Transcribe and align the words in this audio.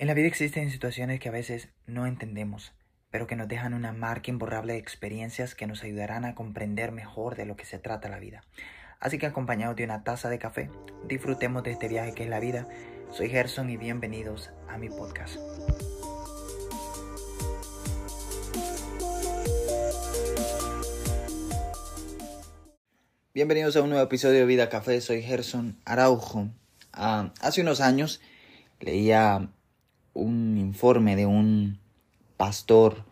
En 0.00 0.06
la 0.06 0.14
vida 0.14 0.28
existen 0.28 0.70
situaciones 0.70 1.18
que 1.18 1.28
a 1.28 1.32
veces 1.32 1.70
no 1.88 2.06
entendemos, 2.06 2.72
pero 3.10 3.26
que 3.26 3.34
nos 3.34 3.48
dejan 3.48 3.74
una 3.74 3.92
marca 3.92 4.30
imborrable 4.30 4.74
de 4.74 4.78
experiencias 4.78 5.56
que 5.56 5.66
nos 5.66 5.82
ayudarán 5.82 6.24
a 6.24 6.36
comprender 6.36 6.92
mejor 6.92 7.34
de 7.34 7.46
lo 7.46 7.56
que 7.56 7.64
se 7.64 7.80
trata 7.80 8.08
la 8.08 8.20
vida. 8.20 8.44
Así 9.00 9.18
que 9.18 9.26
acompañados 9.26 9.74
de 9.74 9.82
una 9.82 10.04
taza 10.04 10.30
de 10.30 10.38
café, 10.38 10.70
disfrutemos 11.08 11.64
de 11.64 11.72
este 11.72 11.88
viaje 11.88 12.14
que 12.14 12.22
es 12.22 12.30
la 12.30 12.38
vida. 12.38 12.68
Soy 13.10 13.28
Gerson 13.28 13.70
y 13.70 13.76
bienvenidos 13.76 14.50
a 14.68 14.78
mi 14.78 14.88
podcast. 14.88 15.36
Bienvenidos 23.34 23.74
a 23.74 23.82
un 23.82 23.90
nuevo 23.90 24.04
episodio 24.04 24.38
de 24.38 24.46
Vida 24.46 24.68
Café, 24.68 25.00
soy 25.00 25.22
Gerson 25.22 25.76
Araujo. 25.84 26.50
Ah, 26.92 27.32
hace 27.40 27.62
unos 27.62 27.80
años 27.80 28.20
leía 28.78 29.50
un 30.18 30.58
informe 30.58 31.14
de 31.16 31.26
un 31.26 31.78
pastor 32.36 33.04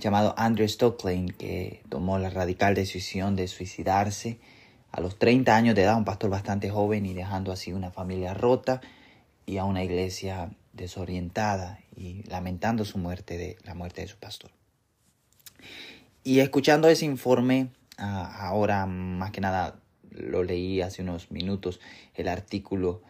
llamado 0.00 0.34
Andrew 0.36 0.68
Stocklane 0.68 1.32
que 1.32 1.82
tomó 1.88 2.18
la 2.18 2.28
radical 2.28 2.74
decisión 2.74 3.36
de 3.36 3.48
suicidarse 3.48 4.40
a 4.90 5.00
los 5.00 5.18
30 5.18 5.54
años 5.54 5.74
de 5.74 5.82
edad, 5.82 5.96
un 5.96 6.04
pastor 6.04 6.30
bastante 6.30 6.70
joven 6.70 7.06
y 7.06 7.14
dejando 7.14 7.52
así 7.52 7.72
una 7.72 7.90
familia 7.90 8.34
rota 8.34 8.80
y 9.46 9.58
a 9.58 9.64
una 9.64 9.84
iglesia 9.84 10.50
desorientada 10.72 11.80
y 11.96 12.22
lamentando 12.24 12.84
su 12.84 12.98
muerte 12.98 13.38
de 13.38 13.56
la 13.64 13.74
muerte 13.74 14.02
de 14.02 14.08
su 14.08 14.18
pastor. 14.18 14.50
Y 16.24 16.40
escuchando 16.40 16.88
ese 16.88 17.04
informe, 17.04 17.68
ahora 17.96 18.86
más 18.86 19.30
que 19.30 19.40
nada 19.40 19.80
lo 20.10 20.42
leí 20.42 20.80
hace 20.80 21.02
unos 21.02 21.30
minutos, 21.30 21.80
el 22.14 22.28
artículo 22.28 23.02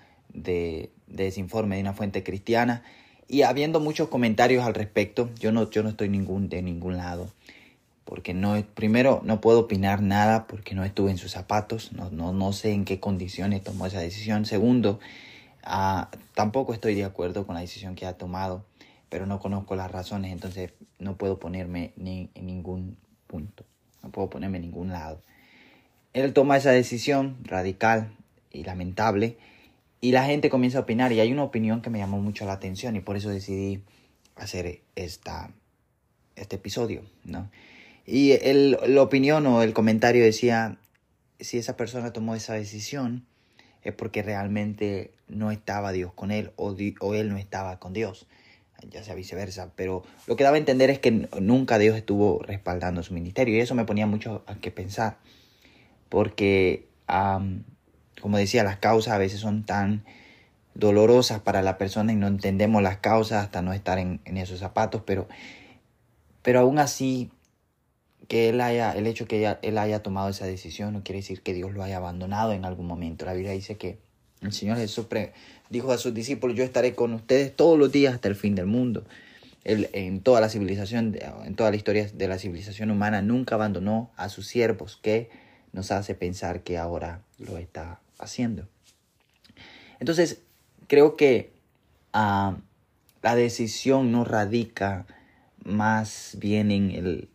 de, 0.42 0.90
ese 1.16 1.40
informe 1.40 1.76
de 1.76 1.82
una 1.82 1.92
fuente 1.92 2.22
cristiana 2.22 2.82
y 3.28 3.42
habiendo 3.42 3.80
muchos 3.80 4.08
comentarios 4.08 4.64
al 4.64 4.74
respecto, 4.74 5.30
yo 5.38 5.52
no, 5.52 5.70
yo 5.70 5.82
no 5.82 5.90
estoy 5.90 6.08
ningún, 6.08 6.48
de 6.48 6.62
ningún 6.62 6.96
lado, 6.96 7.30
porque 8.04 8.32
no, 8.32 8.62
primero 8.74 9.20
no 9.24 9.40
puedo 9.40 9.60
opinar 9.60 10.02
nada 10.02 10.46
porque 10.46 10.74
no 10.74 10.84
estuve 10.84 11.10
en 11.10 11.18
sus 11.18 11.32
zapatos, 11.32 11.92
no, 11.92 12.10
no, 12.10 12.32
no 12.32 12.52
sé 12.52 12.72
en 12.72 12.84
qué 12.84 13.00
condiciones 13.00 13.62
tomó 13.62 13.86
esa 13.86 14.00
decisión. 14.00 14.46
Segundo, 14.46 14.98
ah, 15.62 16.10
tampoco 16.34 16.72
estoy 16.72 16.94
de 16.94 17.04
acuerdo 17.04 17.46
con 17.46 17.54
la 17.54 17.60
decisión 17.60 17.94
que 17.94 18.06
ha 18.06 18.14
tomado, 18.14 18.64
pero 19.10 19.26
no 19.26 19.40
conozco 19.40 19.76
las 19.76 19.90
razones, 19.90 20.32
entonces 20.32 20.72
no 20.98 21.16
puedo 21.16 21.38
ponerme 21.38 21.92
ni 21.96 22.30
en 22.34 22.46
ningún 22.46 22.96
punto, 23.26 23.64
no 24.02 24.10
puedo 24.10 24.30
ponerme 24.30 24.56
en 24.56 24.62
ningún 24.62 24.88
lado. 24.88 25.20
Él 26.14 26.32
toma 26.32 26.56
esa 26.56 26.70
decisión 26.70 27.36
radical 27.44 28.10
y 28.50 28.64
lamentable 28.64 29.36
y 30.00 30.12
la 30.12 30.24
gente 30.24 30.50
comienza 30.50 30.78
a 30.78 30.82
opinar 30.82 31.12
y 31.12 31.20
hay 31.20 31.32
una 31.32 31.44
opinión 31.44 31.82
que 31.82 31.90
me 31.90 31.98
llamó 31.98 32.20
mucho 32.20 32.44
la 32.44 32.52
atención 32.52 32.96
y 32.96 33.00
por 33.00 33.16
eso 33.16 33.30
decidí 33.30 33.82
hacer 34.36 34.80
esta, 34.94 35.50
este 36.36 36.56
episodio, 36.56 37.02
¿no? 37.24 37.50
Y 38.06 38.32
el, 38.32 38.78
la 38.86 39.02
opinión 39.02 39.46
o 39.46 39.62
el 39.62 39.74
comentario 39.74 40.24
decía, 40.24 40.78
si 41.40 41.58
esa 41.58 41.76
persona 41.76 42.12
tomó 42.12 42.34
esa 42.34 42.54
decisión 42.54 43.26
es 43.82 43.92
porque 43.92 44.22
realmente 44.22 45.12
no 45.28 45.50
estaba 45.50 45.92
Dios 45.92 46.12
con 46.14 46.30
él 46.30 46.52
o, 46.56 46.74
o 47.00 47.14
él 47.14 47.28
no 47.28 47.36
estaba 47.36 47.78
con 47.78 47.92
Dios, 47.92 48.26
ya 48.90 49.04
sea 49.04 49.14
viceversa. 49.14 49.72
Pero 49.76 50.04
lo 50.26 50.36
que 50.36 50.44
daba 50.44 50.56
a 50.56 50.58
entender 50.58 50.90
es 50.90 50.98
que 51.00 51.28
nunca 51.40 51.78
Dios 51.78 51.96
estuvo 51.96 52.40
respaldando 52.42 53.02
su 53.02 53.14
ministerio 53.14 53.56
y 53.56 53.60
eso 53.60 53.74
me 53.74 53.84
ponía 53.84 54.06
mucho 54.06 54.42
a 54.46 54.54
que 54.54 54.70
pensar, 54.70 55.18
porque 56.08 56.86
como 58.20 58.38
decía, 58.38 58.64
las 58.64 58.78
causas 58.78 59.14
a 59.14 59.18
veces 59.18 59.40
son 59.40 59.64
tan 59.64 60.04
dolorosas 60.74 61.40
para 61.40 61.60
la 61.62 61.76
persona 61.76 62.12
y 62.12 62.16
no 62.16 62.28
entendemos 62.28 62.82
las 62.82 62.98
causas 62.98 63.44
hasta 63.44 63.62
no 63.62 63.72
estar 63.72 63.98
en, 63.98 64.20
esos 64.24 64.60
zapatos, 64.60 65.02
pero, 65.04 65.28
pero 66.42 66.60
aún 66.60 66.78
así 66.78 67.30
que 68.28 68.48
él 68.50 68.60
haya, 68.60 68.92
el 68.92 69.06
hecho 69.06 69.26
que 69.26 69.56
él 69.62 69.78
haya 69.78 70.02
tomado 70.02 70.28
esa 70.28 70.46
decisión 70.46 70.92
no 70.92 71.02
quiere 71.02 71.20
decir 71.20 71.42
que 71.42 71.54
Dios 71.54 71.72
lo 71.72 71.82
haya 71.82 71.96
abandonado 71.96 72.52
en 72.52 72.64
algún 72.64 72.86
momento. 72.86 73.24
La 73.24 73.32
Biblia 73.32 73.52
dice 73.52 73.76
que 73.76 73.98
el 74.40 74.52
Señor 74.52 74.76
Jesús 74.76 75.06
dijo 75.70 75.90
a 75.90 75.98
sus 75.98 76.14
discípulos, 76.14 76.56
yo 76.56 76.62
estaré 76.62 76.94
con 76.94 77.12
ustedes 77.14 77.54
todos 77.56 77.78
los 77.78 77.90
días 77.90 78.14
hasta 78.14 78.28
el 78.28 78.36
fin 78.36 78.54
del 78.54 78.66
mundo. 78.66 79.04
Él, 79.64 79.88
en 79.92 80.20
toda 80.20 80.40
la 80.40 80.48
civilización, 80.48 81.18
en 81.44 81.54
toda 81.56 81.70
la 81.70 81.76
historia 81.76 82.06
de 82.06 82.28
la 82.28 82.38
civilización 82.38 82.90
humana, 82.90 83.20
nunca 83.22 83.56
abandonó 83.56 84.12
a 84.16 84.28
sus 84.28 84.46
siervos, 84.46 84.98
que 85.02 85.30
nos 85.72 85.90
hace 85.90 86.14
pensar 86.14 86.62
que 86.62 86.78
ahora 86.78 87.22
lo 87.38 87.58
está 87.58 88.00
haciendo. 88.18 88.68
Entonces, 90.00 90.42
creo 90.86 91.16
que 91.16 91.52
ah, 92.12 92.56
la 93.22 93.34
decisión 93.34 94.12
no 94.12 94.24
radica 94.24 95.06
más 95.64 96.36
bien 96.38 96.70
en 96.70 96.90
el, 96.90 97.28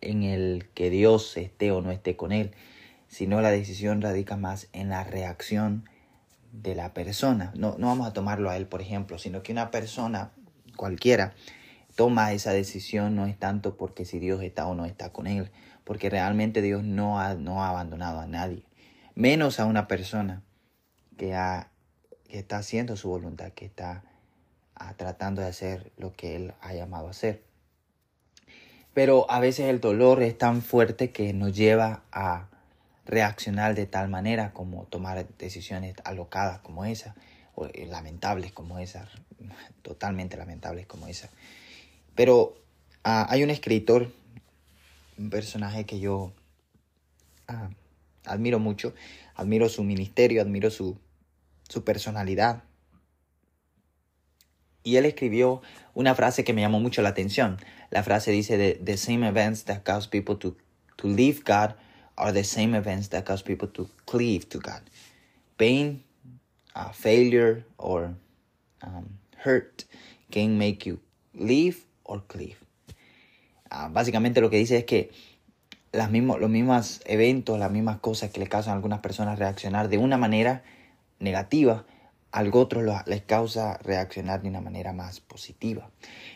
en 0.00 0.22
el 0.22 0.68
que 0.74 0.90
Dios 0.90 1.36
esté 1.36 1.70
o 1.70 1.82
no 1.82 1.90
esté 1.90 2.16
con 2.16 2.32
él, 2.32 2.52
sino 3.08 3.40
la 3.40 3.50
decisión 3.50 4.00
radica 4.00 4.36
más 4.36 4.68
en 4.72 4.88
la 4.88 5.04
reacción 5.04 5.88
de 6.52 6.74
la 6.74 6.92
persona. 6.94 7.52
No, 7.56 7.76
no 7.78 7.88
vamos 7.88 8.06
a 8.06 8.12
tomarlo 8.12 8.50
a 8.50 8.56
él, 8.56 8.66
por 8.66 8.80
ejemplo, 8.80 9.18
sino 9.18 9.42
que 9.42 9.52
una 9.52 9.70
persona 9.70 10.32
cualquiera 10.76 11.34
toma 11.96 12.32
esa 12.32 12.52
decisión 12.52 13.16
no 13.16 13.26
es 13.26 13.38
tanto 13.38 13.76
porque 13.76 14.04
si 14.04 14.18
Dios 14.18 14.42
está 14.42 14.66
o 14.66 14.74
no 14.74 14.84
está 14.84 15.12
con 15.12 15.26
él, 15.26 15.50
porque 15.84 16.08
realmente 16.08 16.62
Dios 16.62 16.82
no 16.84 17.20
ha, 17.20 17.34
no 17.34 17.62
ha 17.62 17.68
abandonado 17.68 18.20
a 18.20 18.26
nadie 18.26 18.64
menos 19.20 19.60
a 19.60 19.66
una 19.66 19.86
persona 19.86 20.42
que, 21.18 21.36
está 22.30 22.56
haciendo 22.56 22.96
su 22.96 23.10
voluntad, 23.10 23.52
que 23.52 23.66
está 23.66 24.02
ah, 24.74 24.94
tratando 24.96 25.42
de 25.42 25.48
hacer 25.48 25.92
lo 25.98 26.14
que 26.14 26.36
Él 26.36 26.54
ha 26.62 26.72
llamado 26.72 27.08
a 27.08 27.10
hacer. 27.10 27.44
Pero 28.94 29.30
a 29.30 29.38
veces 29.38 29.66
el 29.66 29.78
dolor 29.78 30.22
es 30.22 30.38
tan 30.38 30.62
fuerte 30.62 31.10
que 31.10 31.34
nos 31.34 31.54
lleva 31.54 32.02
a 32.10 32.48
reaccionar 33.04 33.74
de 33.74 33.84
tal 33.84 34.08
manera 34.08 34.52
como 34.54 34.84
tomar 34.84 35.26
decisiones 35.36 35.96
alocadas 36.04 36.60
como 36.60 36.86
esa, 36.86 37.14
o 37.54 37.66
eh, 37.66 37.86
lamentables 37.86 38.52
como 38.52 38.78
esa, 38.78 39.06
totalmente 39.82 40.38
lamentables 40.38 40.86
como 40.86 41.08
esa. 41.08 41.28
Pero 42.14 42.54
ah, 43.04 43.26
hay 43.28 43.42
un 43.42 43.50
escritor, 43.50 44.10
un 45.18 45.28
personaje 45.28 45.84
que 45.84 46.00
yo 46.00 46.32
ah, 47.48 47.68
admiro 48.24 48.58
mucho, 48.58 48.94
admiro 49.34 49.68
su 49.68 49.82
ministerio, 49.84 50.42
admiro 50.42 50.70
su, 50.70 50.98
su 51.68 51.84
personalidad. 51.84 52.64
Y 54.82 54.96
él 54.96 55.04
escribió 55.04 55.60
una 55.94 56.14
frase 56.14 56.44
que 56.44 56.52
me 56.52 56.62
llamó 56.62 56.80
mucho 56.80 57.02
la 57.02 57.10
atención. 57.10 57.58
La 57.90 58.02
frase 58.02 58.30
dice, 58.30 58.78
the, 58.82 58.96
same 58.96 59.26
events 59.26 59.64
that 59.64 59.82
cause 59.84 60.08
people 60.08 60.36
to, 60.36 60.56
to 60.96 61.06
leave 61.06 61.42
God 61.44 61.74
are 62.16 62.32
the 62.32 62.44
same 62.44 62.74
events 62.76 63.08
that 63.10 63.24
cause 63.24 63.42
people 63.42 63.68
to 63.68 63.88
cleave 64.06 64.48
to 64.48 64.58
God. 64.58 64.82
Pain, 65.58 66.02
uh, 66.74 66.92
failure, 66.92 67.64
or 67.76 68.14
um, 68.82 69.18
hurt 69.36 69.84
can 70.30 70.56
make 70.58 70.86
you 70.86 70.98
leave 71.34 71.84
or 72.04 72.22
cleave. 72.26 72.56
Ah, 73.70 73.88
básicamente 73.88 74.40
lo 74.40 74.50
que 74.50 74.58
dice 74.58 74.78
es 74.78 74.84
que 74.84 75.10
las 75.92 76.10
mismos, 76.10 76.40
los 76.40 76.50
mismos 76.50 77.00
eventos, 77.04 77.58
las 77.58 77.70
mismas 77.70 77.98
cosas 77.98 78.30
que 78.30 78.40
le 78.40 78.46
causan 78.46 78.72
a 78.72 78.76
algunas 78.76 79.00
personas 79.00 79.38
reaccionar 79.38 79.88
de 79.88 79.98
una 79.98 80.18
manera 80.18 80.62
negativa, 81.18 81.84
algo 82.32 82.60
otro 82.60 82.82
les 83.06 83.22
causa 83.22 83.78
reaccionar 83.82 84.42
de 84.42 84.48
una 84.48 84.60
manera 84.60 84.92
más 84.92 85.20
positiva. 85.20 85.90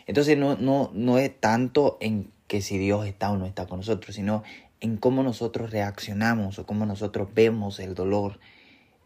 Entonces 0.07 0.37
no, 0.37 0.55
no, 0.55 0.91
no 0.93 1.17
es 1.17 1.39
tanto 1.39 1.97
en 2.01 2.31
que 2.47 2.61
si 2.61 2.77
Dios 2.77 3.07
está 3.07 3.31
o 3.31 3.37
no 3.37 3.45
está 3.45 3.65
con 3.65 3.79
nosotros, 3.79 4.15
sino 4.15 4.43
en 4.81 4.97
cómo 4.97 5.23
nosotros 5.23 5.71
reaccionamos 5.71 6.59
o 6.59 6.65
cómo 6.65 6.85
nosotros 6.85 7.29
vemos 7.33 7.79
el 7.79 7.95
dolor 7.95 8.39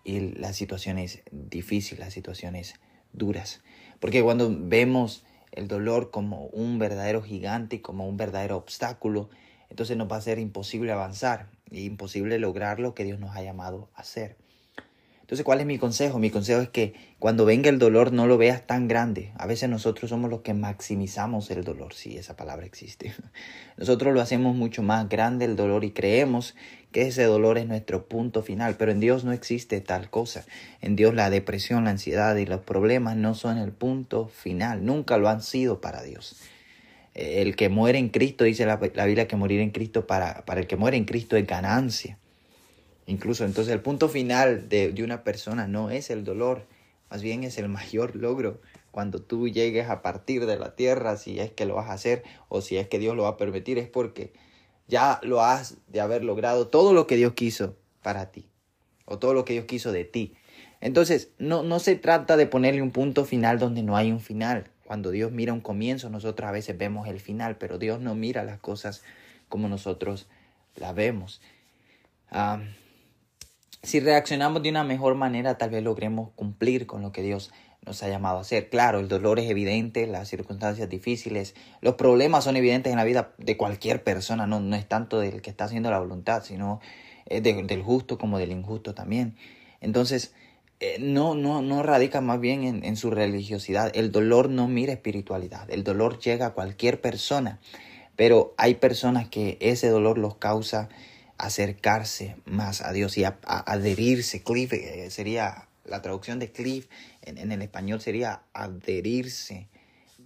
y 0.03 0.19
las 0.19 0.55
situaciones 0.55 1.21
difíciles, 1.31 1.99
las 1.99 2.13
situaciones 2.13 2.75
duras. 3.13 3.61
Porque 3.99 4.23
cuando 4.23 4.49
vemos 4.52 5.23
el 5.52 5.67
dolor 5.67 6.11
como 6.11 6.45
un 6.47 6.79
verdadero 6.79 7.22
gigante 7.22 7.81
como 7.81 8.07
un 8.07 8.17
verdadero 8.17 8.57
obstáculo, 8.57 9.29
entonces 9.69 9.97
nos 9.97 10.11
va 10.11 10.17
a 10.17 10.21
ser 10.21 10.39
imposible 10.39 10.91
avanzar 10.91 11.47
e 11.71 11.81
imposible 11.81 12.39
lograr 12.39 12.79
lo 12.79 12.93
que 12.93 13.03
Dios 13.03 13.19
nos 13.19 13.35
ha 13.35 13.43
llamado 13.43 13.89
a 13.95 14.01
hacer. 14.01 14.37
Entonces, 15.29 15.45
¿cuál 15.45 15.59
es 15.59 15.67
mi 15.67 15.77
consejo? 15.77 16.17
Mi 16.17 16.31
consejo 16.31 16.59
es 16.59 16.69
que 16.69 16.95
cuando 17.19 17.45
venga 17.45 17.69
el 17.69 17.77
dolor 17.77 18.11
no 18.11 18.25
lo 18.25 18.39
veas 18.39 18.66
tan 18.66 18.87
grande. 18.87 19.31
A 19.37 19.45
veces 19.45 19.69
nosotros 19.69 20.09
somos 20.09 20.31
los 20.31 20.41
que 20.41 20.55
maximizamos 20.55 21.51
el 21.51 21.63
dolor, 21.63 21.93
si 21.93 22.17
esa 22.17 22.35
palabra 22.35 22.66
existe. 22.66 23.13
Nosotros 23.77 24.11
lo 24.11 24.21
hacemos 24.21 24.55
mucho 24.55 24.81
más 24.81 25.07
grande 25.07 25.45
el 25.45 25.55
dolor 25.55 25.83
y 25.83 25.91
creemos 25.91 26.55
que 26.91 27.03
ese 27.03 27.25
dolor 27.25 27.59
es 27.59 27.67
nuestro 27.67 28.07
punto 28.07 28.41
final, 28.41 28.75
pero 28.75 28.91
en 28.91 28.99
Dios 28.99 29.23
no 29.23 29.31
existe 29.31 29.81
tal 29.81 30.09
cosa. 30.09 30.45
En 30.81 30.95
Dios 30.95 31.13
la 31.13 31.29
depresión, 31.29 31.83
la 31.83 31.91
ansiedad 31.91 32.35
y 32.35 32.47
los 32.47 32.61
problemas 32.61 33.16
no 33.16 33.35
son 33.35 33.59
el 33.59 33.71
punto 33.71 34.29
final, 34.29 34.83
nunca 34.83 35.19
lo 35.19 35.29
han 35.29 35.43
sido 35.43 35.79
para 35.79 36.01
Dios 36.01 36.37
el 37.19 37.55
que 37.55 37.69
muere 37.69 37.97
en 37.99 38.09
Cristo, 38.09 38.43
dice 38.43 38.66
la, 38.66 38.77
Biblia 38.77 39.27
que 39.27 39.35
morir 39.35 39.59
en 39.59 39.71
Cristo, 39.71 40.07
para, 40.07 40.45
para 40.45 40.61
el 40.61 40.67
que 40.67 40.75
muere 40.75 40.97
en 40.97 41.05
Cristo 41.05 41.35
es 41.35 41.45
ganancia. 41.45 42.17
Incluso 43.07 43.45
entonces 43.45 43.73
el 43.73 43.81
punto 43.81 44.09
final 44.09 44.69
de, 44.69 44.91
de, 44.91 45.03
una 45.03 45.23
persona 45.23 45.67
no 45.67 45.89
es 45.89 46.09
el 46.09 46.23
dolor 46.23 46.67
más 47.09 47.21
bien 47.21 47.43
es 47.43 47.57
el 47.57 47.69
mayor 47.69 48.16
logro 48.16 48.61
cuando 48.91 49.21
tú 49.21 49.47
llegues 49.47 49.89
a 49.89 50.01
partir 50.01 50.45
de 50.45 50.57
la 50.57 50.75
tierra, 50.75 51.17
si 51.17 51.39
es 51.39 51.51
que 51.51 51.66
lo 51.66 51.75
vas 51.75 51.89
a 51.89 51.93
hacer 51.93 52.23
o 52.47 52.61
si 52.61 52.77
es 52.77 52.87
que 52.87 52.99
Dios 52.99 53.16
lo 53.16 53.23
va 53.23 53.29
a 53.29 53.37
permitir, 53.37 53.77
es 53.77 53.87
porque 53.87 54.33
ya 54.87 55.19
lo 55.23 55.41
has 55.41 55.77
de 55.87 56.01
haber 56.01 56.23
logrado 56.23 56.67
todo 56.67 56.93
lo 56.93 57.07
que 57.07 57.16
Dios 57.16 57.33
quiso 57.33 57.75
para 58.01 58.31
ti 58.31 58.47
o 59.05 59.17
todo 59.17 59.33
lo 59.33 59.45
que 59.45 59.53
Dios 59.53 59.66
quiso 59.66 59.91
de 59.91 60.05
ti. 60.05 60.35
Entonces, 60.81 61.31
no, 61.39 61.63
no 61.63 61.79
se 61.79 61.95
trata 61.95 62.37
de 62.37 62.47
ponerle 62.47 62.81
un 62.81 62.91
punto 62.91 63.25
final 63.25 63.59
donde 63.59 63.83
no 63.83 63.97
hay 63.97 64.11
un 64.11 64.19
final. 64.19 64.69
Cuando 64.90 65.12
Dios 65.12 65.32
mira 65.32 65.53
un 65.53 65.62
comienzo, 65.62 66.09
nosotros 66.09 66.50
a 66.50 66.52
veces 66.52 66.76
vemos 66.76 67.08
el 67.08 67.20
final, 67.20 67.58
pero 67.58 67.78
Dios 67.78 68.02
no 68.02 68.16
mira 68.16 68.44
las 68.44 68.58
cosas 68.58 69.03
como 69.47 69.70
nosotros 69.70 70.28
las 70.76 70.96
vemos. 70.96 71.41
si 73.84 74.00
reaccionamos 74.00 74.64
de 74.64 74.72
una 74.72 74.84
mejor 74.84 75.14
manera, 75.14 75.59
tal 75.59 75.70
vez 75.70 75.84
logremos 75.84 76.32
cumplir 76.32 76.88
con 76.88 77.03
lo 77.03 77.12
que 77.12 77.22
Dios 77.22 77.52
nos 77.86 78.02
ha 78.02 78.09
llamado 78.09 78.40
a 78.40 78.41
hacer. 78.41 78.72
Claro, 78.72 79.00
el 79.00 79.08
dolor 79.08 79.38
es 79.38 79.47
evidente, 79.47 80.08
las 80.08 80.28
circunstancias 80.28 80.90
difíciles, 80.90 81.53
los 81.82 81.94
problemas 81.94 82.46
son 82.46 82.58
evidentes 82.58 82.90
en 82.91 82.97
la 82.97 83.03
vida 83.03 83.36
de 83.38 83.58
cualquier 83.58 84.03
persona, 84.03 84.47
no, 84.47 84.59
no 84.59 84.76
es 84.76 84.88
tanto 84.88 85.20
del 85.20 85.44
que 85.44 85.52
está 85.52 85.66
haciendo 85.66 85.91
la 85.91 86.00
voluntad, 86.00 86.44
sino 86.44 86.80
eh, 87.28 87.41
del 87.41 87.84
justo 87.84 88.18
como 88.18 88.40
del 88.40 88.52
injusto 88.52 88.96
también. 88.96 89.36
Entonces, 89.82 90.34
eh, 90.79 90.97
no, 90.99 91.35
no, 91.35 91.61
no 91.61 91.84
radica 91.84 92.22
más 92.22 92.40
bien 92.40 92.64
en, 92.64 92.84
en, 92.85 92.96
su 92.96 93.11
religiosidad. 93.11 93.91
El 93.93 94.11
dolor 94.11 94.49
no 94.49 94.67
mira 94.67 94.93
espiritualidad. 94.93 95.70
El 95.70 95.84
dolor 95.84 96.20
llega 96.20 96.47
a 96.47 96.53
cualquier 96.53 97.02
persona. 97.02 97.59
Pero 98.16 98.53
hay 98.58 98.76
personas 98.76 99.29
que 99.29 99.58
ese 99.61 99.87
dolor 99.87 100.17
los 100.17 100.35
causa 100.35 100.90
acercarse 101.37 102.35
más 102.46 102.81
a 102.81 102.91
Dios 102.91 103.17
y 103.17 103.23
adherirse. 103.23 104.43
Cliff 104.43 104.73
eh, 104.73 105.09
sería 105.09 105.70
la 105.85 106.02
traducción 106.02 106.37
de 106.37 106.52
cliff 106.52 106.87
en, 107.22 107.52
el 107.52 107.61
español 107.61 108.02
sería 108.02 108.41
adherirse 108.53 109.67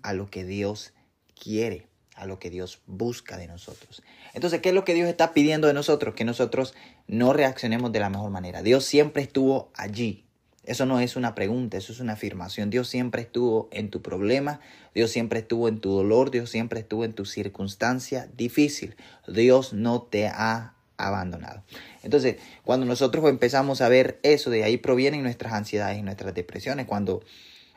a 0.01 0.13
lo 0.13 0.29
que 0.29 0.43
Dios 0.43 0.93
quiere, 1.39 1.87
a 2.15 2.25
lo 2.25 2.39
que 2.39 2.49
Dios 2.49 2.81
busca 2.85 3.37
de 3.37 3.47
nosotros. 3.47 4.03
Entonces, 4.33 4.61
¿qué 4.61 4.69
es 4.69 4.75
lo 4.75 4.85
que 4.85 4.93
Dios 4.93 5.07
está 5.07 5.33
pidiendo 5.33 5.67
de 5.67 5.73
nosotros? 5.73 6.15
Que 6.15 6.25
nosotros 6.25 6.73
no 7.07 7.33
reaccionemos 7.33 7.91
de 7.91 7.99
la 7.99 8.09
mejor 8.09 8.31
manera. 8.31 8.61
Dios 8.61 8.85
siempre 8.85 9.23
estuvo 9.23 9.71
allí. 9.75 10.25
Eso 10.65 10.85
no 10.85 10.99
es 10.99 11.15
una 11.15 11.35
pregunta, 11.35 11.77
eso 11.77 11.91
es 11.91 11.99
una 11.99 12.13
afirmación. 12.13 12.69
Dios 12.69 12.87
siempre 12.87 13.21
estuvo 13.21 13.67
en 13.71 13.89
tu 13.89 14.01
problema, 14.01 14.61
Dios 14.95 15.11
siempre 15.11 15.39
estuvo 15.39 15.67
en 15.67 15.79
tu 15.79 15.91
dolor, 15.91 16.31
Dios 16.31 16.49
siempre 16.49 16.79
estuvo 16.79 17.03
en 17.03 17.13
tu 17.13 17.25
circunstancia 17.25 18.29
difícil. 18.37 18.95
Dios 19.27 19.73
no 19.73 20.03
te 20.03 20.27
ha 20.27 20.73
abandonado. 20.97 21.63
Entonces, 22.01 22.37
cuando 22.63 22.85
nosotros 22.85 23.25
empezamos 23.29 23.81
a 23.81 23.89
ver 23.89 24.19
eso, 24.23 24.49
de 24.49 24.63
ahí 24.63 24.77
provienen 24.77 25.23
nuestras 25.23 25.53
ansiedades 25.53 25.99
y 25.99 26.01
nuestras 26.01 26.33
depresiones. 26.33 26.85
Cuando, 26.85 27.23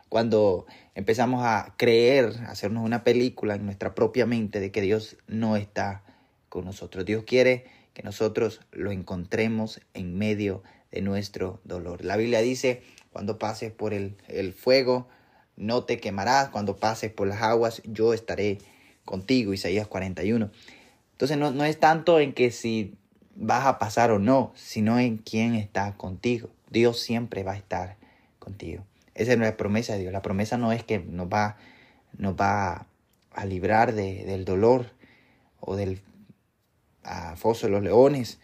cuando 0.09 0.67
empezamos 0.95 1.45
a 1.45 1.75
creer, 1.77 2.35
hacernos 2.47 2.85
una 2.85 3.03
película 3.03 3.57
en 3.57 3.65
nuestra 3.65 3.95
propia 3.95 4.27
mente 4.27 4.61
de 4.61 4.71
que 4.71 4.81
Dios 4.81 5.17
no 5.27 5.57
está 5.57 6.03
con 6.49 6.65
nosotros. 6.65 7.05
Dios 7.05 7.25
quiere 7.25 7.65
que 7.95 8.03
nosotros 8.03 8.61
lo 8.73 8.93
encontremos 8.93 9.81
en 9.95 10.17
medio 10.17 10.63
de 10.63 10.76
nuestro 11.03 11.61
dolor. 11.65 12.05
La 12.05 12.17
Biblia 12.17 12.41
dice, 12.41 12.83
cuando 13.13 13.39
pases 13.39 13.73
por 13.73 13.93
el, 13.93 14.17
el 14.29 14.53
fuego, 14.53 15.09
no 15.57 15.85
te 15.85 15.99
quemarás. 15.99 16.49
Cuando 16.51 16.77
pases 16.77 17.11
por 17.11 17.29
las 17.29 17.43
aguas, 17.43 17.83
yo 17.85 18.15
estaré 18.15 18.59
contigo. 19.05 19.53
Isaías 19.53 19.87
41. 19.87 20.51
Entonces 21.13 21.39
no, 21.39 21.51
no 21.51 21.65
es 21.65 21.81
tanto 21.81 22.21
en 22.21 22.33
que 22.33 22.51
si 22.51 22.95
vas 23.35 23.67
a 23.67 23.79
pasar 23.79 24.11
o 24.11 24.19
no, 24.19 24.53
sino 24.55 24.99
en 24.99 25.19
quién 25.19 25.55
está 25.55 25.95
contigo. 25.97 26.51
Dios 26.71 27.01
siempre 27.01 27.43
va 27.43 27.53
a 27.53 27.57
estar 27.57 27.97
contigo. 28.39 28.85
Esa 29.15 29.33
es 29.33 29.39
la 29.39 29.57
promesa 29.57 29.95
de 29.95 30.01
Dios. 30.01 30.13
La 30.13 30.23
promesa 30.23 30.59
no 30.59 30.73
es 30.73 30.85
que 30.85 30.99
nos 30.99 31.29
va, 31.29 31.57
nos 32.19 32.35
va 32.35 32.87
a 33.33 33.45
librar 33.47 33.95
de, 33.95 34.25
del 34.25 34.45
dolor 34.45 34.91
o 35.61 35.77
del 35.77 36.03
foso 37.37 37.67
de 37.67 37.73
los 37.73 37.83
leones. 37.83 38.41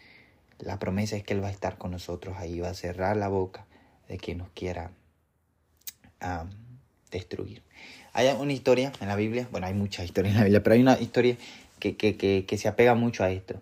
La 0.63 0.79
promesa 0.79 1.15
es 1.15 1.23
que 1.23 1.33
Él 1.33 1.43
va 1.43 1.49
a 1.49 1.51
estar 1.51 1.77
con 1.77 1.91
nosotros 1.91 2.35
ahí, 2.37 2.59
va 2.59 2.69
a 2.69 2.73
cerrar 2.73 3.17
la 3.17 3.27
boca 3.27 3.65
de 4.07 4.17
quien 4.17 4.39
nos 4.39 4.49
quiera 4.49 4.91
destruir. 7.11 7.63
Hay 8.13 8.27
una 8.39 8.53
historia 8.53 8.91
en 9.01 9.07
la 9.07 9.15
Biblia, 9.15 9.47
bueno, 9.51 9.67
hay 9.67 9.73
muchas 9.73 10.05
historias 10.05 10.33
en 10.33 10.39
la 10.39 10.43
Biblia, 10.45 10.63
pero 10.63 10.75
hay 10.75 10.81
una 10.81 10.99
historia 10.99 11.37
que, 11.79 11.97
que, 11.97 12.15
que, 12.15 12.57
se 12.57 12.67
apega 12.67 12.95
mucho 12.95 13.23
a 13.23 13.31
esto. 13.31 13.61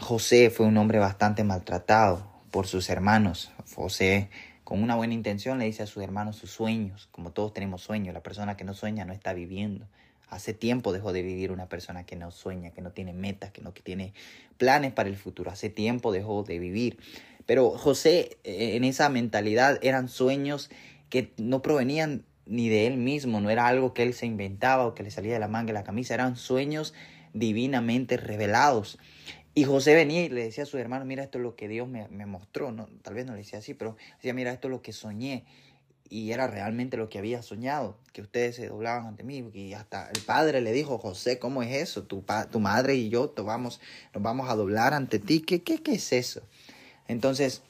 José 0.00 0.50
fue 0.50 0.66
un 0.66 0.76
hombre 0.76 0.98
bastante 0.98 1.44
maltratado 1.44 2.28
por 2.50 2.66
sus 2.66 2.90
hermanos. 2.90 3.50
José, 3.74 4.28
con 4.64 4.82
una 4.82 4.96
buena 4.96 5.14
intención, 5.14 5.58
le 5.58 5.64
dice 5.64 5.84
a 5.84 5.86
sus 5.86 6.02
hermanos 6.02 6.36
sus 6.36 6.50
sueños. 6.50 7.08
Como 7.12 7.30
todos 7.30 7.54
tenemos 7.54 7.80
sueños, 7.80 8.12
la 8.12 8.22
persona 8.22 8.56
que 8.56 8.64
no 8.64 8.74
sueña 8.74 9.04
no 9.04 9.12
está 9.12 9.32
viviendo. 9.32 9.86
Hace 10.30 10.54
tiempo 10.54 10.92
dejó 10.92 11.12
de 11.12 11.22
vivir 11.22 11.52
una 11.52 11.68
persona 11.68 12.06
que 12.06 12.16
no 12.16 12.30
sueña, 12.30 12.70
que 12.70 12.80
no 12.80 12.92
tiene 12.92 13.12
metas, 13.12 13.50
que 13.50 13.60
no 13.60 13.74
que 13.74 13.82
tiene 13.82 14.14
planes 14.56 14.92
para 14.92 15.08
el 15.08 15.16
futuro. 15.16 15.50
Hace 15.50 15.68
tiempo 15.68 16.12
dejó 16.12 16.44
de 16.44 16.58
vivir. 16.58 16.98
Pero 17.46 17.70
José, 17.70 18.38
eh, 18.44 18.76
en 18.76 18.84
esa 18.84 19.08
mentalidad, 19.08 19.78
eran 19.82 20.08
sueños 20.08 20.70
que 21.08 21.32
no 21.36 21.62
provenían 21.62 22.24
ni 22.46 22.68
de 22.68 22.86
él 22.86 22.96
mismo, 22.96 23.40
no 23.40 23.50
era 23.50 23.66
algo 23.66 23.94
que 23.94 24.02
él 24.02 24.14
se 24.14 24.26
inventaba 24.26 24.86
o 24.86 24.94
que 24.94 25.02
le 25.02 25.10
salía 25.10 25.34
de 25.34 25.38
la 25.40 25.48
manga 25.48 25.68
de 25.68 25.74
la 25.74 25.84
camisa, 25.84 26.14
eran 26.14 26.36
sueños 26.36 26.94
divinamente 27.32 28.16
revelados. 28.16 28.98
Y 29.54 29.64
José 29.64 29.94
venía 29.94 30.24
y 30.24 30.28
le 30.28 30.44
decía 30.44 30.62
a 30.64 30.66
sus 30.66 30.80
hermanos, 30.80 31.06
mira, 31.06 31.24
esto 31.24 31.38
es 31.38 31.42
lo 31.42 31.56
que 31.56 31.68
Dios 31.68 31.88
me, 31.88 32.26
mostró. 32.26 32.70
No, 32.70 32.88
tal 33.02 33.14
vez 33.14 33.26
no 33.26 33.32
le 33.32 33.38
decía 33.38 33.58
así, 33.58 33.74
pero 33.74 33.96
decía, 34.16 34.32
mira, 34.32 34.52
esto 34.52 34.68
es 34.68 34.70
lo 34.70 34.80
que 34.80 34.92
soñé. 34.92 35.44
Y 36.10 36.32
era 36.32 36.46
realmente 36.48 36.96
lo 36.96 37.08
que 37.08 37.18
había 37.18 37.40
soñado, 37.40 37.96
que 38.12 38.20
ustedes 38.20 38.56
se 38.56 38.68
doblaban 38.68 39.06
ante 39.06 39.22
mí. 39.22 39.48
Y 39.54 39.72
hasta 39.72 40.10
el 40.10 40.20
padre 40.22 40.60
le 40.60 40.72
dijo, 40.72 40.98
José, 40.98 41.38
¿cómo 41.38 41.62
es 41.62 41.72
eso? 41.74 42.02
Tu, 42.02 42.24
tu 42.50 42.60
madre 42.60 42.96
y 42.96 43.08
yo 43.08 43.32
vamos, 43.38 43.80
nos 44.12 44.22
vamos 44.22 44.50
a 44.50 44.56
doblar 44.56 44.92
ante 44.92 45.18
ti. 45.18 45.40
¿Qué, 45.40 45.62
qué, 45.62 45.82
qué 45.82 45.92
es 45.92 46.12
eso? 46.12 46.42
Entonces, 47.08 47.62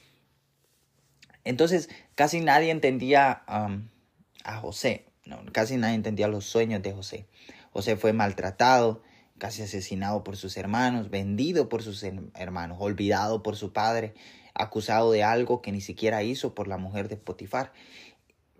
entonces 1.43 1.89
casi 2.15 2.41
nadie 2.41 2.71
entendía 2.71 3.43
a 3.47 4.57
José. 4.57 5.05
No, 5.25 5.39
casi 5.51 5.77
nadie 5.77 5.95
entendía 5.95 6.27
los 6.27 6.45
sueños 6.45 6.81
de 6.81 6.93
José. 6.93 7.27
José 7.71 7.95
fue 7.95 8.11
maltratado, 8.11 9.01
casi 9.37 9.61
asesinado 9.61 10.23
por 10.23 10.35
sus 10.35 10.57
hermanos, 10.57 11.09
vendido 11.09 11.69
por 11.69 11.83
sus 11.83 12.03
hermanos, 12.35 12.77
olvidado 12.79 13.41
por 13.41 13.55
su 13.55 13.71
padre, 13.71 14.13
acusado 14.53 15.11
de 15.11 15.23
algo 15.23 15.61
que 15.61 15.71
ni 15.71 15.81
siquiera 15.81 16.21
hizo 16.23 16.53
por 16.53 16.67
la 16.67 16.77
mujer 16.77 17.07
de 17.07 17.17
Potifar. 17.17 17.71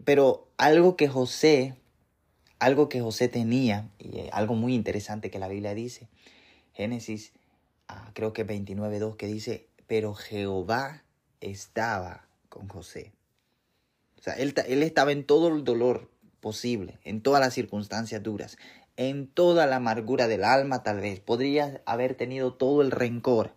Pero 0.06 0.48
algo 0.58 0.96
que 0.96 1.08
José, 1.08 1.76
algo 2.60 2.90
que 2.90 3.02
José 3.02 3.28
tenía, 3.28 3.90
y 4.00 4.30
algo 4.32 4.56
muy 4.56 4.74
interesante 4.74 5.30
que 5.30 5.40
la 5.40 5.48
Biblia 5.48 5.74
dice, 5.74 6.10
Génesis 6.74 7.34
ah, 7.88 8.12
creo 8.14 8.34
que 8.34 8.46
29.2 8.46 9.16
que 9.16 9.28
dice, 9.28 9.68
pero 9.88 10.14
Jehová 10.14 11.04
estaba 11.40 12.28
con 12.50 12.68
José. 12.68 13.12
O 14.20 14.24
sea, 14.24 14.34
él, 14.34 14.54
él 14.68 14.84
estaba 14.84 15.12
en 15.12 15.26
todo 15.26 15.50
el 15.50 15.64
dolor 15.64 16.10
posible, 16.40 17.00
en 17.04 17.22
todas 17.22 17.42
las 17.42 17.54
circunstancias 17.54 18.22
duras 18.24 18.58
en 18.98 19.28
toda 19.28 19.66
la 19.68 19.78
amargura 19.78 20.28
del 20.28 20.44
alma 20.44 20.84
tal 20.84 21.00
vez. 21.00 21.20
Podría 21.20 21.82
haber 21.86 22.16
tenido 22.16 22.54
todo 22.54 22.82
el 22.82 22.92
rencor, 22.92 23.54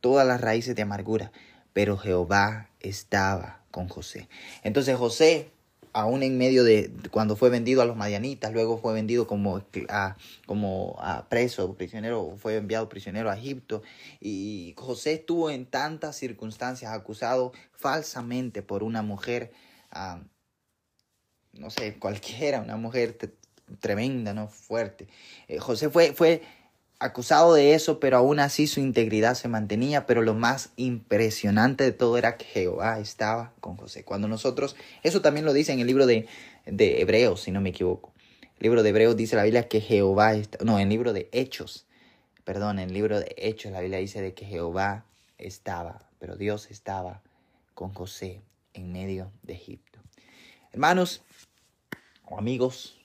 todas 0.00 0.26
las 0.26 0.40
raíces 0.40 0.74
de 0.76 0.82
amargura, 0.82 1.32
pero 1.72 1.96
Jehová 1.96 2.68
estaba 2.82 3.62
con 3.70 3.88
José. 3.88 4.28
Entonces 4.62 4.96
José, 4.96 5.50
aún 5.92 6.22
en 6.22 6.38
medio 6.38 6.64
de 6.64 6.90
cuando 7.10 7.36
fue 7.36 7.50
vendido 7.50 7.82
a 7.82 7.84
los 7.84 7.96
madianitas, 7.96 8.52
luego 8.52 8.78
fue 8.78 8.94
vendido 8.94 9.26
como 9.26 9.62
a, 9.88 10.16
como 10.46 10.96
a 11.00 11.28
preso, 11.28 11.74
prisionero, 11.74 12.36
fue 12.38 12.56
enviado 12.56 12.88
prisionero 12.88 13.30
a 13.30 13.36
Egipto. 13.36 13.82
Y 14.20 14.74
José 14.76 15.14
estuvo 15.14 15.50
en 15.50 15.66
tantas 15.66 16.16
circunstancias 16.16 16.92
acusado 16.92 17.52
falsamente 17.72 18.62
por 18.62 18.82
una 18.82 19.02
mujer, 19.02 19.52
ah, 19.90 20.22
no 21.52 21.70
sé, 21.70 21.98
cualquiera, 21.98 22.60
una 22.60 22.76
mujer 22.76 23.18
tremenda, 23.80 24.34
¿no? 24.34 24.48
Fuerte. 24.48 25.08
Eh, 25.48 25.58
José 25.58 25.90
fue, 25.90 26.12
fue 26.14 26.42
acusado 27.02 27.54
de 27.54 27.74
eso, 27.74 28.00
pero 28.00 28.16
aún 28.16 28.38
así 28.38 28.66
su 28.66 28.80
integridad 28.80 29.34
se 29.34 29.48
mantenía, 29.48 30.06
pero 30.06 30.22
lo 30.22 30.34
más 30.34 30.70
impresionante 30.76 31.84
de 31.84 31.92
todo 31.92 32.16
era 32.16 32.36
que 32.36 32.44
Jehová 32.44 32.98
estaba 33.00 33.52
con 33.60 33.76
José. 33.76 34.04
Cuando 34.04 34.28
nosotros, 34.28 34.76
eso 35.02 35.20
también 35.20 35.44
lo 35.44 35.52
dice 35.52 35.72
en 35.72 35.80
el 35.80 35.86
libro 35.86 36.06
de, 36.06 36.26
de 36.66 37.00
Hebreos, 37.00 37.42
si 37.42 37.50
no 37.50 37.60
me 37.60 37.70
equivoco. 37.70 38.12
El 38.58 38.64
libro 38.64 38.82
de 38.82 38.90
Hebreos 38.90 39.16
dice 39.16 39.36
la 39.36 39.42
Biblia 39.42 39.68
que 39.68 39.80
Jehová, 39.80 40.34
está, 40.34 40.64
no, 40.64 40.78
en 40.78 40.84
el 40.84 40.88
libro 40.88 41.12
de 41.12 41.28
Hechos, 41.32 41.86
perdón, 42.44 42.78
en 42.78 42.88
el 42.88 42.94
libro 42.94 43.18
de 43.18 43.34
Hechos 43.36 43.72
la 43.72 43.80
Biblia 43.80 43.98
dice 43.98 44.20
de 44.22 44.34
que 44.34 44.44
Jehová 44.44 45.04
estaba, 45.38 46.08
pero 46.18 46.36
Dios 46.36 46.70
estaba 46.70 47.22
con 47.74 47.92
José 47.92 48.42
en 48.74 48.92
medio 48.92 49.32
de 49.42 49.54
Egipto. 49.54 49.98
Hermanos 50.70 51.22
o 52.24 52.38
amigos, 52.38 52.98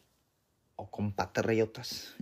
o 0.76 0.90
compatriotas. 0.90 2.14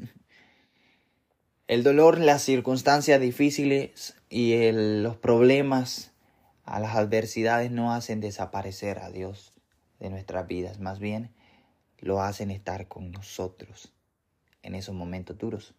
El 1.67 1.81
dolor, 1.81 2.19
las 2.19 2.43
circunstancias 2.43 3.19
difíciles 3.19 4.13
y 4.29 4.71
los 4.71 5.17
problemas 5.17 6.11
a 6.63 6.79
las 6.79 6.95
adversidades 6.95 7.71
no 7.71 7.91
hacen 7.91 8.21
desaparecer 8.21 8.99
a 8.99 9.09
Dios 9.09 9.51
de 9.99 10.11
nuestras 10.11 10.45
vidas, 10.45 10.79
más 10.79 10.99
bien 10.99 11.31
lo 11.97 12.21
hacen 12.21 12.51
estar 12.51 12.87
con 12.87 13.11
nosotros 13.11 13.91
en 14.61 14.75
esos 14.75 14.93
momentos 14.93 15.39
duros. 15.39 15.73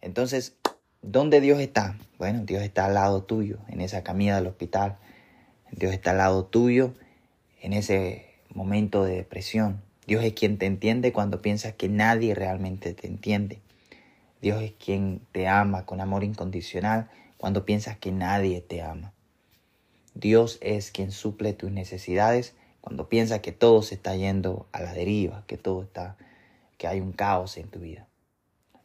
Entonces, 0.00 0.56
¿dónde 1.00 1.40
Dios 1.40 1.60
está? 1.60 1.96
Bueno, 2.18 2.44
Dios 2.44 2.64
está 2.64 2.86
al 2.86 2.94
lado 2.94 3.22
tuyo, 3.22 3.58
en 3.68 3.80
esa 3.82 4.02
camilla 4.02 4.34
del 4.34 4.48
hospital. 4.48 4.96
Dios 5.70 5.92
está 5.92 6.10
al 6.10 6.18
lado 6.18 6.44
tuyo 6.44 6.92
en 7.62 7.72
ese 7.72 8.34
momento 8.52 9.04
de 9.04 9.14
depresión. 9.14 9.80
Dios 10.08 10.24
es 10.24 10.32
quien 10.32 10.58
te 10.58 10.66
entiende 10.66 11.12
cuando 11.12 11.40
piensas 11.40 11.74
que 11.74 11.88
nadie 11.88 12.34
realmente 12.34 12.94
te 12.94 13.06
entiende. 13.06 13.60
Dios 14.40 14.62
es 14.62 14.72
quien 14.72 15.20
te 15.32 15.48
ama 15.48 15.84
con 15.84 16.00
amor 16.00 16.24
incondicional 16.24 17.10
cuando 17.36 17.64
piensas 17.64 17.98
que 17.98 18.12
nadie 18.12 18.60
te 18.60 18.82
ama. 18.82 19.12
Dios 20.14 20.58
es 20.60 20.90
quien 20.90 21.12
suple 21.12 21.52
tus 21.52 21.70
necesidades 21.70 22.54
cuando 22.80 23.08
piensas 23.08 23.40
que 23.40 23.52
todo 23.52 23.82
se 23.82 23.94
está 23.94 24.16
yendo 24.16 24.66
a 24.72 24.80
la 24.80 24.94
deriva, 24.94 25.44
que 25.46 25.56
todo 25.56 25.82
está, 25.82 26.16
que 26.78 26.86
hay 26.86 27.00
un 27.00 27.12
caos 27.12 27.56
en 27.58 27.68
tu 27.68 27.80
vida. 27.80 28.08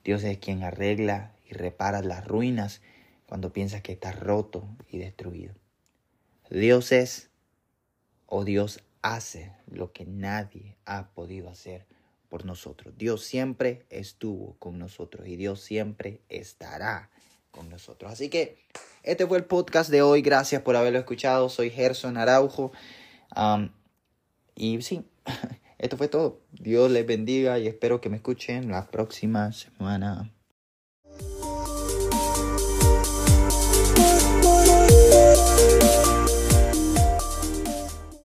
Dios 0.03 0.23
es 0.23 0.37
quien 0.37 0.63
arregla 0.63 1.31
y 1.49 1.53
repara 1.53 2.01
las 2.01 2.27
ruinas 2.27 2.81
cuando 3.27 3.53
piensas 3.53 3.81
que 3.81 3.93
estás 3.93 4.19
roto 4.19 4.67
y 4.89 4.97
destruido. 4.97 5.53
Dios 6.49 6.91
es 6.91 7.29
o 8.27 8.43
Dios 8.43 8.83
hace 9.01 9.51
lo 9.67 9.91
que 9.93 10.05
nadie 10.05 10.75
ha 10.85 11.07
podido 11.09 11.49
hacer 11.49 11.85
por 12.29 12.45
nosotros. 12.45 12.93
Dios 12.97 13.23
siempre 13.23 13.85
estuvo 13.89 14.55
con 14.59 14.77
nosotros 14.77 15.27
y 15.27 15.35
Dios 15.35 15.61
siempre 15.61 16.21
estará 16.29 17.09
con 17.51 17.69
nosotros. 17.69 18.11
Así 18.11 18.29
que 18.29 18.57
este 19.03 19.25
fue 19.27 19.37
el 19.37 19.45
podcast 19.45 19.89
de 19.89 20.01
hoy. 20.01 20.21
Gracias 20.21 20.61
por 20.61 20.75
haberlo 20.75 20.99
escuchado. 20.99 21.49
Soy 21.49 21.69
Gerson 21.69 22.17
Araujo. 22.17 22.71
y 24.55 24.81
sí, 24.81 25.05
esto 25.77 25.97
fue 25.97 26.07
todo. 26.07 26.41
Dios 26.51 26.91
les 26.91 27.05
bendiga 27.05 27.59
y 27.59 27.67
espero 27.67 28.01
que 28.01 28.09
me 28.09 28.17
escuchen 28.17 28.69
la 28.69 28.87
próxima 28.87 29.51
semana. 29.51 30.31